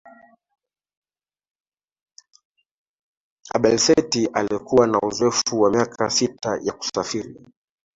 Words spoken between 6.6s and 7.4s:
ya kusafiri